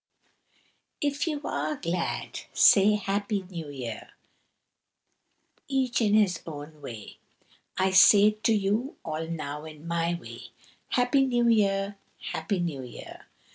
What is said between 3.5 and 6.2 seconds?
Year! each in